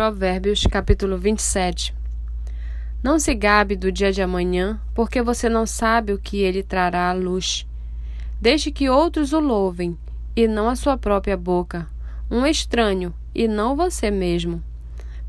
[0.00, 1.94] Provérbios capítulo 27
[3.02, 7.10] Não se gabe do dia de amanhã, porque você não sabe o que ele trará
[7.10, 7.66] à luz.
[8.40, 9.98] Deixe que outros o louvem,
[10.34, 11.86] e não a sua própria boca,
[12.30, 14.62] um estranho, e não você mesmo.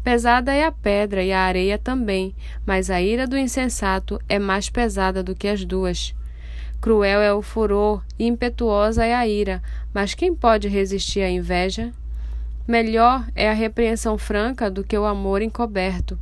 [0.06, 2.34] Pesada é a pedra e a areia também,
[2.66, 6.16] mas a ira do insensato é mais pesada do que as duas.
[6.80, 9.62] Cruel é o furor e impetuosa é a ira,
[9.94, 11.92] mas quem pode resistir à inveja?
[12.72, 16.18] Melhor é a repreensão franca do que o amor encoberto.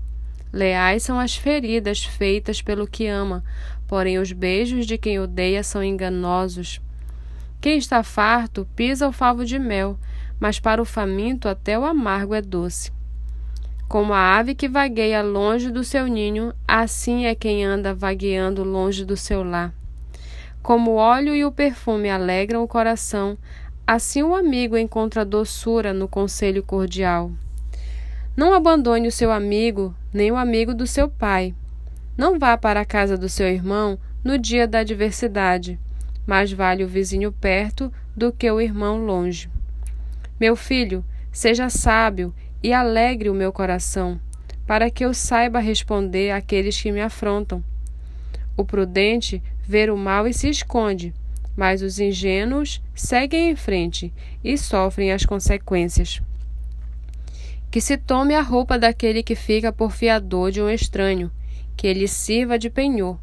[0.52, 3.44] Leais são as feridas feitas pelo que ama,
[3.88, 6.82] porém os beijos de quem odeia são enganosos.
[7.62, 9.96] Quem está farto pisa o favo de mel,
[10.40, 12.92] mas para o faminto até o amargo é doce.
[13.88, 19.06] Como a ave que vagueia longe do seu ninho, assim é quem anda vagueando longe
[19.06, 19.72] do seu lar.
[20.64, 23.38] Como o óleo e o perfume alegram o coração,
[23.92, 27.32] Assim o amigo encontra doçura no conselho cordial.
[28.38, 31.56] Não abandone o seu amigo, nem o amigo do seu pai.
[32.16, 35.80] Não vá para a casa do seu irmão no dia da adversidade.
[36.28, 39.50] Mais vale o vizinho perto do que o irmão longe.
[40.40, 44.20] Meu filho, seja sábio e alegre o meu coração,
[44.68, 47.64] para que eu saiba responder àqueles que me afrontam.
[48.56, 51.12] O prudente vê o mal e se esconde,
[51.60, 56.22] mas os ingênuos seguem em frente e sofrem as consequências.
[57.70, 61.30] Que se tome a roupa daquele que fica por fiador de um estranho,
[61.76, 63.20] que ele sirva de penhor.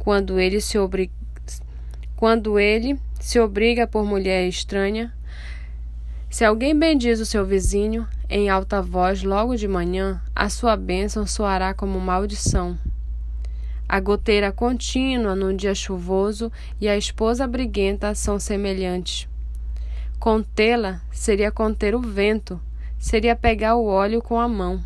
[0.00, 1.12] Quando ele se obriga,
[2.16, 5.14] quando ele se obriga por mulher estranha,
[6.28, 11.24] se alguém bendiz o seu vizinho em alta voz logo de manhã, a sua bênção
[11.24, 12.76] soará como maldição.
[13.88, 19.26] A goteira contínua num dia chuvoso e a esposa briguenta são semelhantes.
[20.18, 22.60] Contê-la seria conter o vento,
[22.98, 24.82] seria pegar o óleo com a mão.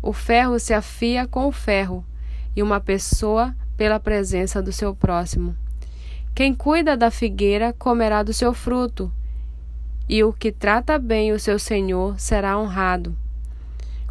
[0.00, 2.04] O ferro se afia com o ferro,
[2.54, 5.56] e uma pessoa pela presença do seu próximo.
[6.34, 9.12] Quem cuida da figueira comerá do seu fruto,
[10.08, 13.16] e o que trata bem o seu senhor será honrado.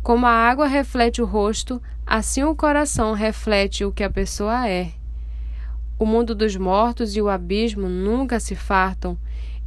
[0.04, 4.94] Como a água reflete o rosto, assim o coração reflete o que a pessoa é.
[6.00, 9.16] O mundo dos mortos e o abismo nunca se fartam,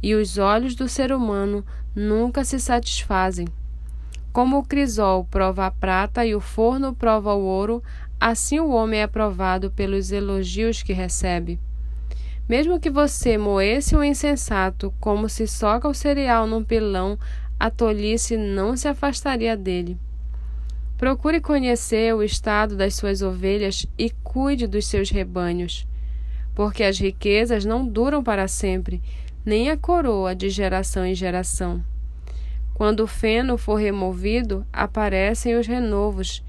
[0.03, 1.65] e os olhos do ser humano
[1.95, 3.47] nunca se satisfazem.
[4.33, 7.81] Como o crisol prova a prata e o forno prova o ouro,
[8.19, 11.57] assim o homem é provado pelos elogios que recebe.
[12.47, 17.17] Mesmo que você moesse um insensato, como se soca o cereal num pilão,
[17.57, 19.97] a tolice não se afastaria dele.
[20.97, 25.85] Procure conhecer o estado das suas ovelhas e cuide dos seus rebanhos,
[26.53, 29.01] porque as riquezas não duram para sempre,
[29.45, 31.83] nem a coroa de geração em geração.
[32.73, 36.41] Quando o feno for removido, aparecem os renovos,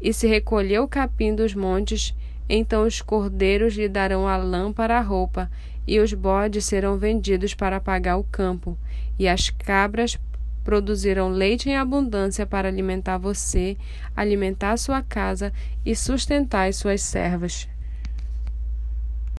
[0.00, 2.14] e se recolher o capim dos montes,
[2.48, 5.50] então os cordeiros lhe darão a lã para a roupa,
[5.86, 8.76] e os bodes serão vendidos para pagar o campo,
[9.18, 10.18] e as cabras
[10.66, 13.76] produzirão leite em abundância para alimentar você,
[14.16, 15.52] alimentar sua casa
[15.84, 17.68] e sustentar as suas servas.